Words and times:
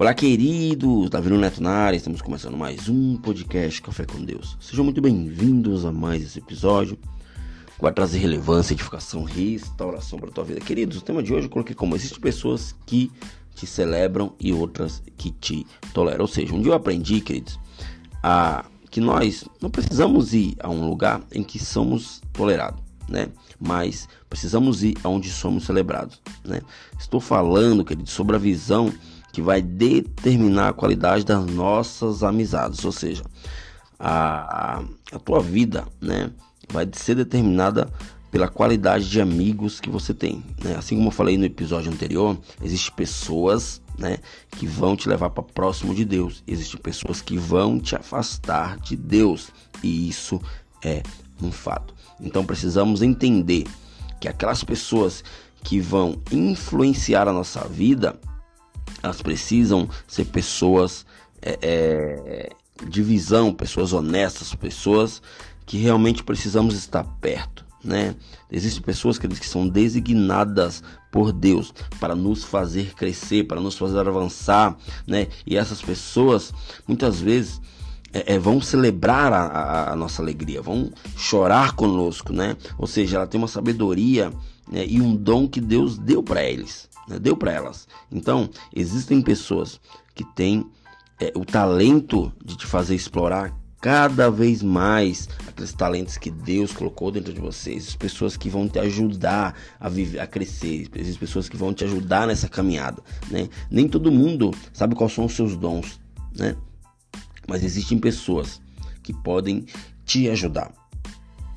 Olá, 0.00 0.14
queridos! 0.14 1.10
Davi 1.10 1.28
Neto 1.28 1.62
na 1.62 1.72
área, 1.72 1.94
estamos 1.94 2.22
começando 2.22 2.56
mais 2.56 2.88
um 2.88 3.18
podcast 3.18 3.82
Café 3.82 4.06
com 4.06 4.24
Deus. 4.24 4.56
Sejam 4.58 4.82
muito 4.82 4.98
bem-vindos 4.98 5.84
a 5.84 5.92
mais 5.92 6.22
esse 6.22 6.38
episódio 6.38 6.96
que 6.96 7.82
vai 7.82 7.92
trazer 7.92 8.16
relevância, 8.16 8.72
edificação, 8.72 9.24
restauração 9.24 10.18
para 10.18 10.30
a 10.30 10.32
tua 10.32 10.44
vida. 10.44 10.60
Queridos, 10.60 10.96
o 10.96 11.00
tema 11.02 11.22
de 11.22 11.34
hoje 11.34 11.48
eu 11.48 11.50
coloquei 11.50 11.74
como 11.74 11.94
existem 11.94 12.18
pessoas 12.18 12.74
que 12.86 13.12
te 13.54 13.66
celebram 13.66 14.32
e 14.40 14.54
outras 14.54 15.02
que 15.18 15.32
te 15.32 15.66
toleram. 15.92 16.22
Ou 16.22 16.28
seja, 16.28 16.54
um 16.54 16.62
dia 16.62 16.72
eu 16.72 16.76
aprendi, 16.76 17.20
queridos, 17.20 17.60
a, 18.22 18.64
que 18.90 19.02
nós 19.02 19.44
não 19.60 19.68
precisamos 19.68 20.32
ir 20.32 20.56
a 20.60 20.70
um 20.70 20.88
lugar 20.88 21.20
em 21.30 21.42
que 21.42 21.58
somos 21.58 22.22
tolerados. 22.32 22.80
Né? 23.06 23.28
Mas 23.60 24.08
precisamos 24.30 24.82
ir 24.82 24.96
aonde 25.04 25.28
somos 25.30 25.64
celebrados, 25.64 26.22
né? 26.44 26.62
Estou 26.96 27.20
falando, 27.20 27.84
querido, 27.84 28.08
sobre 28.08 28.36
a 28.36 28.38
visão 28.38 28.90
que 29.32 29.40
vai 29.40 29.62
determinar 29.62 30.68
a 30.68 30.72
qualidade 30.72 31.24
das 31.24 31.44
nossas 31.46 32.22
amizades, 32.22 32.84
ou 32.84 32.92
seja, 32.92 33.22
a, 33.98 34.82
a 35.12 35.18
tua 35.18 35.40
vida, 35.40 35.86
né, 36.00 36.30
vai 36.68 36.88
ser 36.92 37.14
determinada 37.14 37.88
pela 38.30 38.48
qualidade 38.48 39.08
de 39.10 39.20
amigos 39.20 39.80
que 39.80 39.90
você 39.90 40.14
tem. 40.14 40.42
Né? 40.62 40.76
Assim 40.76 40.96
como 40.96 41.08
eu 41.08 41.12
falei 41.12 41.36
no 41.36 41.44
episódio 41.44 41.92
anterior, 41.92 42.38
existem 42.62 42.94
pessoas 42.94 43.82
né, 43.98 44.18
que 44.52 44.66
vão 44.66 44.96
te 44.96 45.08
levar 45.08 45.30
para 45.30 45.42
próximo 45.42 45.94
de 45.94 46.04
Deus, 46.04 46.42
existem 46.46 46.80
pessoas 46.80 47.20
que 47.20 47.36
vão 47.36 47.78
te 47.78 47.94
afastar 47.94 48.78
de 48.78 48.96
Deus, 48.96 49.50
e 49.82 50.08
isso 50.08 50.40
é 50.82 51.02
um 51.42 51.52
fato. 51.52 51.94
Então 52.20 52.44
precisamos 52.44 53.02
entender 53.02 53.66
que 54.18 54.28
aquelas 54.28 54.62
pessoas 54.62 55.24
que 55.62 55.80
vão 55.80 56.20
influenciar 56.30 57.28
a 57.28 57.32
nossa 57.32 57.66
vida, 57.66 58.18
elas 59.02 59.22
precisam 59.22 59.88
ser 60.06 60.26
pessoas 60.26 61.06
é, 61.42 61.58
é, 61.62 62.50
de 62.86 63.02
visão, 63.02 63.52
pessoas 63.52 63.92
honestas, 63.92 64.54
pessoas 64.54 65.22
que 65.66 65.78
realmente 65.78 66.22
precisamos 66.22 66.74
estar 66.74 67.04
perto. 67.20 67.64
Né? 67.82 68.14
Existem 68.50 68.82
pessoas 68.82 69.16
que, 69.16 69.26
são 69.46 69.66
designadas 69.66 70.82
por 71.10 71.32
Deus 71.32 71.72
para 71.98 72.14
nos 72.14 72.44
fazer 72.44 72.94
crescer, 72.94 73.44
para 73.44 73.60
nos 73.60 73.76
fazer 73.76 74.06
avançar, 74.06 74.76
né? 75.06 75.28
E 75.46 75.56
essas 75.56 75.80
pessoas 75.80 76.52
muitas 76.86 77.20
vezes 77.22 77.58
é, 78.12 78.34
é, 78.34 78.38
vão 78.38 78.60
celebrar 78.60 79.32
a, 79.32 79.46
a, 79.46 79.92
a, 79.92 79.96
nossa 79.96 80.20
alegria, 80.20 80.60
vão 80.60 80.92
chorar 81.16 81.72
conosco, 81.72 82.34
né? 82.34 82.54
Ou 82.76 82.86
seja, 82.86 83.16
ela 83.16 83.26
tem 83.26 83.40
uma 83.40 83.48
sabedoria 83.48 84.30
né, 84.70 84.84
e 84.86 85.00
um 85.00 85.16
dom 85.16 85.48
que 85.48 85.60
Deus 85.60 85.96
deu 85.96 86.22
para 86.22 86.44
eles 86.44 86.89
né? 87.08 87.18
deu 87.18 87.36
para 87.36 87.52
elas. 87.52 87.86
Então, 88.10 88.48
existem 88.74 89.20
pessoas 89.22 89.80
que 90.14 90.24
têm 90.34 90.66
é, 91.20 91.32
o 91.34 91.44
talento 91.44 92.32
de 92.44 92.56
te 92.56 92.66
fazer 92.66 92.94
explorar 92.94 93.54
cada 93.80 94.30
vez 94.30 94.62
mais 94.62 95.28
aqueles 95.48 95.72
talentos 95.72 96.18
que 96.18 96.30
Deus 96.30 96.72
colocou 96.72 97.10
dentro 97.10 97.32
de 97.32 97.40
vocês, 97.40 97.88
as 97.88 97.96
pessoas 97.96 98.36
que 98.36 98.50
vão 98.50 98.68
te 98.68 98.78
ajudar 98.78 99.54
a 99.78 99.88
viver, 99.88 100.20
a 100.20 100.26
crescer, 100.26 100.90
as 100.94 101.16
pessoas 101.16 101.48
que 101.48 101.56
vão 101.56 101.72
te 101.72 101.84
ajudar 101.84 102.26
nessa 102.26 102.48
caminhada, 102.48 103.02
né? 103.30 103.48
Nem 103.70 103.88
todo 103.88 104.12
mundo 104.12 104.50
sabe 104.72 104.94
quais 104.94 105.12
são 105.12 105.24
os 105.24 105.32
seus 105.32 105.56
dons, 105.56 105.98
né? 106.36 106.56
Mas 107.48 107.64
existem 107.64 107.98
pessoas 107.98 108.60
que 109.02 109.14
podem 109.14 109.64
te 110.04 110.28
ajudar. 110.28 110.72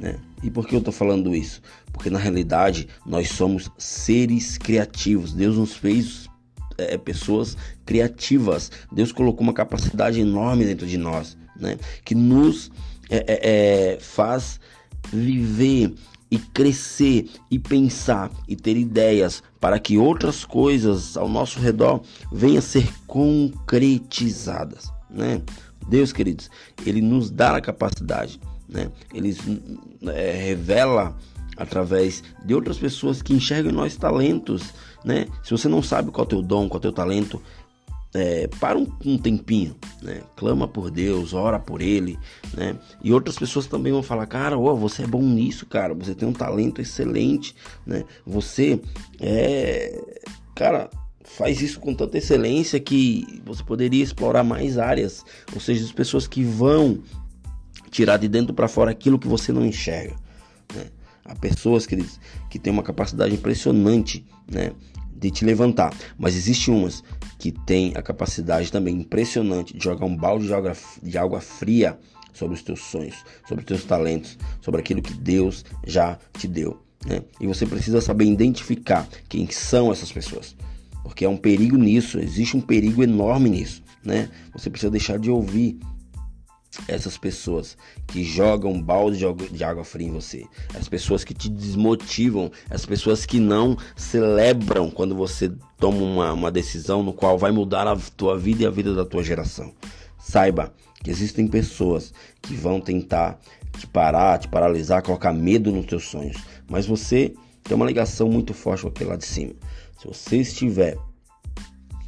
Né? 0.00 0.18
E 0.44 0.50
por 0.50 0.68
que 0.68 0.74
eu 0.74 0.78
estou 0.78 0.92
falando 0.92 1.34
isso? 1.34 1.62
Porque 1.90 2.10
na 2.10 2.18
realidade 2.18 2.86
nós 3.06 3.30
somos 3.30 3.70
seres 3.78 4.58
criativos. 4.58 5.32
Deus 5.32 5.56
nos 5.56 5.74
fez 5.74 6.28
é, 6.76 6.98
pessoas 6.98 7.56
criativas. 7.86 8.70
Deus 8.92 9.10
colocou 9.10 9.42
uma 9.42 9.54
capacidade 9.54 10.20
enorme 10.20 10.66
dentro 10.66 10.86
de 10.86 10.98
nós, 10.98 11.34
né? 11.58 11.78
que 12.04 12.14
nos 12.14 12.70
é, 13.08 13.24
é, 13.26 13.94
é 13.94 13.98
faz 13.98 14.60
viver 15.10 15.94
e 16.30 16.38
crescer 16.38 17.30
e 17.50 17.58
pensar 17.58 18.30
e 18.46 18.54
ter 18.54 18.76
ideias 18.76 19.42
para 19.58 19.78
que 19.78 19.96
outras 19.96 20.44
coisas 20.44 21.16
ao 21.16 21.28
nosso 21.28 21.58
redor 21.58 22.02
venham 22.30 22.58
a 22.58 22.62
ser 22.62 22.86
concretizadas, 23.06 24.92
né? 25.08 25.40
Deus, 25.88 26.12
queridos, 26.12 26.50
ele 26.84 27.00
nos 27.02 27.30
dá 27.30 27.56
a 27.56 27.60
capacidade 27.60 28.40
né? 28.74 28.90
Eles 29.14 29.38
é, 30.08 30.32
revela 30.32 31.16
através 31.56 32.22
de 32.44 32.54
outras 32.54 32.76
pessoas 32.76 33.22
que 33.22 33.32
enxergam 33.32 33.70
em 33.70 33.74
nós 33.74 33.96
talentos, 33.96 34.74
né? 35.04 35.26
Se 35.42 35.52
você 35.52 35.68
não 35.68 35.82
sabe 35.82 36.10
qual 36.10 36.24
é 36.24 36.26
o 36.26 36.28
teu 36.28 36.42
dom, 36.42 36.68
qual 36.68 36.78
é 36.78 36.80
o 36.80 36.82
teu 36.82 36.92
talento, 36.92 37.40
é, 38.12 38.48
para 38.60 38.76
um, 38.76 38.86
um, 39.04 39.16
tempinho, 39.16 39.76
né? 40.02 40.22
Clama 40.36 40.66
por 40.66 40.90
Deus, 40.90 41.32
ora 41.32 41.58
por 41.58 41.80
Ele, 41.80 42.18
né? 42.52 42.76
E 43.02 43.12
outras 43.12 43.36
pessoas 43.36 43.66
também 43.66 43.92
vão 43.92 44.02
falar, 44.02 44.26
cara, 44.26 44.58
oh, 44.58 44.76
você 44.76 45.04
é 45.04 45.06
bom 45.06 45.22
nisso, 45.22 45.66
cara, 45.66 45.94
você 45.94 46.14
tem 46.14 46.28
um 46.28 46.32
talento 46.32 46.80
excelente, 46.80 47.54
né? 47.86 48.04
Você 48.26 48.80
é, 49.20 50.00
cara, 50.54 50.90
faz 51.22 51.60
isso 51.60 51.80
com 51.80 51.94
tanta 51.94 52.18
excelência 52.18 52.78
que 52.78 53.40
você 53.44 53.62
poderia 53.62 54.02
explorar 54.02 54.44
mais 54.44 54.78
áreas, 54.78 55.24
ou 55.52 55.60
seja, 55.60 55.84
as 55.84 55.92
pessoas 55.92 56.26
que 56.26 56.42
vão 56.42 57.00
tirar 57.94 58.16
de 58.16 58.26
dentro 58.26 58.52
para 58.52 58.66
fora 58.66 58.90
aquilo 58.90 59.20
que 59.20 59.28
você 59.28 59.52
não 59.52 59.64
enxerga. 59.64 60.16
Né? 60.74 60.86
Há 61.24 61.36
pessoas 61.36 61.86
que, 61.86 62.04
que 62.50 62.58
têm 62.58 62.72
uma 62.72 62.82
capacidade 62.82 63.32
impressionante 63.32 64.26
né, 64.50 64.72
de 65.14 65.30
te 65.30 65.44
levantar, 65.44 65.94
mas 66.18 66.34
existem 66.34 66.74
umas 66.74 67.04
que 67.38 67.52
têm 67.52 67.92
a 67.94 68.02
capacidade 68.02 68.72
também 68.72 68.96
impressionante 68.96 69.78
de 69.78 69.84
jogar 69.84 70.06
um 70.06 70.16
balde 70.16 70.46
de 70.46 70.52
água, 70.52 70.72
de 71.00 71.16
água 71.16 71.40
fria 71.40 71.96
sobre 72.32 72.56
os 72.56 72.62
teus 72.62 72.80
sonhos, 72.80 73.14
sobre 73.46 73.62
os 73.62 73.66
teus 73.68 73.84
talentos, 73.84 74.36
sobre 74.60 74.80
aquilo 74.80 75.00
que 75.00 75.14
Deus 75.14 75.64
já 75.86 76.18
te 76.36 76.48
deu. 76.48 76.82
Né? 77.06 77.22
E 77.40 77.46
você 77.46 77.64
precisa 77.64 78.00
saber 78.00 78.24
identificar 78.24 79.06
quem 79.28 79.48
são 79.52 79.92
essas 79.92 80.10
pessoas, 80.10 80.56
porque 81.04 81.24
é 81.24 81.28
um 81.28 81.36
perigo 81.36 81.76
nisso, 81.76 82.18
existe 82.18 82.56
um 82.56 82.60
perigo 82.60 83.04
enorme 83.04 83.48
nisso. 83.48 83.84
Né? 84.04 84.28
Você 84.52 84.68
precisa 84.68 84.90
deixar 84.90 85.16
de 85.16 85.30
ouvir 85.30 85.78
essas 86.88 87.16
pessoas 87.16 87.76
que 88.06 88.24
jogam 88.24 88.80
balde 88.80 89.24
de 89.50 89.64
água 89.64 89.84
fria 89.84 90.08
em 90.08 90.12
você, 90.12 90.44
as 90.74 90.88
pessoas 90.88 91.24
que 91.24 91.34
te 91.34 91.48
desmotivam, 91.48 92.50
as 92.70 92.84
pessoas 92.84 93.24
que 93.24 93.38
não 93.38 93.76
celebram 93.96 94.90
quando 94.90 95.14
você 95.14 95.52
toma 95.78 95.98
uma, 95.98 96.32
uma 96.32 96.50
decisão 96.50 97.02
no 97.02 97.12
qual 97.12 97.38
vai 97.38 97.52
mudar 97.52 97.86
a 97.86 97.96
tua 98.16 98.38
vida 98.38 98.62
e 98.62 98.66
a 98.66 98.70
vida 98.70 98.94
da 98.94 99.04
tua 99.04 99.22
geração. 99.22 99.72
Saiba 100.18 100.72
que 101.02 101.10
existem 101.10 101.46
pessoas 101.46 102.12
que 102.40 102.54
vão 102.54 102.80
tentar 102.80 103.38
te 103.78 103.86
parar, 103.86 104.38
te 104.38 104.48
paralisar, 104.48 105.02
colocar 105.02 105.32
medo 105.32 105.70
nos 105.70 105.86
teus 105.86 106.04
sonhos, 106.04 106.36
mas 106.68 106.86
você 106.86 107.34
tem 107.62 107.74
uma 107.74 107.86
ligação 107.86 108.28
muito 108.28 108.54
forte 108.54 108.82
com 108.82 108.88
aquele 108.88 109.10
lá 109.10 109.16
de 109.16 109.24
cima. 109.24 109.52
Se 109.98 110.06
você 110.06 110.36
estiver 110.38 110.96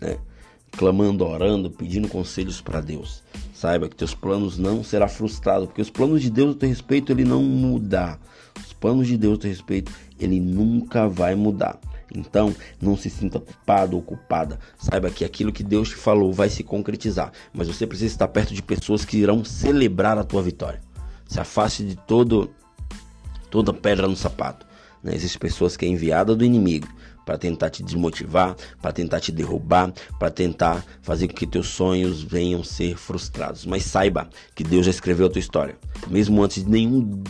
né, 0.00 0.18
clamando, 0.72 1.24
orando, 1.26 1.70
pedindo 1.70 2.08
conselhos 2.08 2.60
para 2.60 2.80
Deus, 2.80 3.22
Saiba 3.60 3.90
que 3.90 3.94
teus 3.94 4.14
planos 4.14 4.56
não 4.56 4.82
será 4.82 5.06
frustrado, 5.06 5.66
porque 5.66 5.82
os 5.82 5.90
planos 5.90 6.22
de 6.22 6.30
Deus 6.30 6.56
a 6.56 6.58
teu 6.58 6.68
respeito 6.70 7.12
ele 7.12 7.26
não 7.26 7.42
muda. 7.42 8.18
Os 8.58 8.72
planos 8.72 9.06
de 9.06 9.18
Deus 9.18 9.36
a 9.36 9.40
teu 9.42 9.50
respeito 9.50 9.92
ele 10.18 10.40
nunca 10.40 11.06
vai 11.06 11.34
mudar. 11.34 11.78
Então, 12.14 12.56
não 12.80 12.96
se 12.96 13.10
sinta 13.10 13.38
culpado 13.38 13.96
ou 13.96 14.02
culpada. 14.02 14.58
Saiba 14.78 15.10
que 15.10 15.26
aquilo 15.26 15.52
que 15.52 15.62
Deus 15.62 15.90
te 15.90 15.96
falou 15.96 16.32
vai 16.32 16.48
se 16.48 16.64
concretizar, 16.64 17.32
mas 17.52 17.68
você 17.68 17.86
precisa 17.86 18.14
estar 18.14 18.28
perto 18.28 18.54
de 18.54 18.62
pessoas 18.62 19.04
que 19.04 19.18
irão 19.18 19.44
celebrar 19.44 20.16
a 20.16 20.24
tua 20.24 20.42
vitória. 20.42 20.80
Se 21.28 21.38
afaste 21.38 21.84
de 21.84 21.96
todo 21.96 22.50
toda 23.50 23.74
pedra 23.74 24.08
no 24.08 24.16
sapato. 24.16 24.66
Né? 25.04 25.14
Existem 25.14 25.38
pessoas 25.38 25.76
que 25.76 25.84
é 25.84 25.88
enviada 25.88 26.34
do 26.34 26.46
inimigo 26.46 26.88
para 27.30 27.38
tentar 27.38 27.70
te 27.70 27.84
desmotivar, 27.84 28.56
para 28.82 28.90
tentar 28.90 29.20
te 29.20 29.30
derrubar, 29.30 29.92
para 30.18 30.32
tentar 30.32 30.84
fazer 31.00 31.28
com 31.28 31.34
que 31.34 31.46
teus 31.46 31.68
sonhos 31.68 32.24
venham 32.24 32.64
ser 32.64 32.96
frustrados. 32.96 33.64
Mas 33.64 33.84
saiba 33.84 34.28
que 34.52 34.64
Deus 34.64 34.84
já 34.84 34.90
escreveu 34.90 35.26
a 35.28 35.30
tua 35.30 35.38
história, 35.38 35.78
mesmo 36.08 36.42
antes 36.42 36.64
de 36.64 36.68
nenhum 36.68 37.22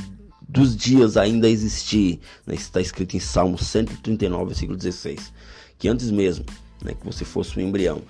dos 0.49 0.75
dias 0.75 1.19
ainda 1.19 1.50
existir. 1.50 2.19
Né? 2.47 2.55
Está 2.55 2.81
escrito 2.81 3.14
em 3.14 3.20
Salmo 3.20 3.58
139, 3.58 4.47
versículo 4.47 4.79
16, 4.79 5.35
que 5.79 5.87
antes 5.87 6.11
mesmo 6.11 6.47
né, 6.82 6.94
que 6.94 7.05
você 7.05 7.26
fosse 7.26 7.58
um 7.58 7.62
embrião, 7.62 8.00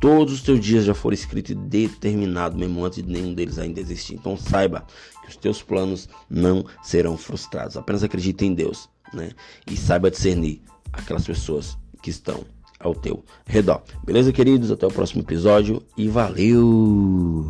todos 0.00 0.34
os 0.34 0.42
teus 0.42 0.58
dias 0.58 0.84
já 0.84 0.94
foram 0.94 1.14
escritos 1.14 1.52
e 1.52 1.54
determinados, 1.54 2.58
mesmo 2.58 2.84
antes 2.84 3.04
de 3.04 3.08
nenhum 3.08 3.32
deles 3.32 3.56
ainda 3.56 3.78
existir. 3.78 4.14
Então 4.14 4.36
saiba 4.36 4.84
que 5.22 5.28
os 5.28 5.36
teus 5.36 5.62
planos 5.62 6.08
não 6.28 6.66
serão 6.82 7.16
frustrados. 7.16 7.76
Apenas 7.76 8.02
acredite 8.02 8.44
em 8.44 8.52
Deus, 8.52 8.88
né? 9.14 9.30
E 9.64 9.76
saiba 9.76 10.10
discernir 10.10 10.60
aquelas 10.96 11.24
pessoas 11.24 11.76
que 12.02 12.10
estão 12.10 12.44
ao 12.78 12.94
teu 12.94 13.24
redor. 13.46 13.82
Beleza, 14.04 14.32
queridos? 14.32 14.70
Até 14.70 14.86
o 14.86 14.92
próximo 14.92 15.22
episódio 15.22 15.82
e 15.96 16.08
valeu! 16.08 17.48